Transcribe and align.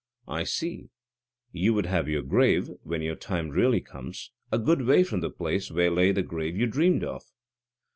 "I 0.27 0.45
see; 0.45 0.89
you 1.51 1.75
would 1.75 1.85
have 1.85 2.09
your 2.09 2.23
grave, 2.23 2.71
when 2.81 3.03
your 3.03 3.13
time 3.13 3.49
really 3.49 3.81
comes, 3.81 4.31
a 4.51 4.57
good 4.57 4.81
way 4.81 5.03
from 5.03 5.19
the 5.19 5.29
place 5.29 5.69
where 5.69 5.91
lay 5.91 6.11
the 6.11 6.23
grave 6.23 6.57
you 6.57 6.65
dreamed 6.65 7.03
of." 7.03 7.21